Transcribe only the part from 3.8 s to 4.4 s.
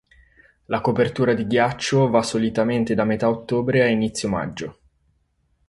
a inizio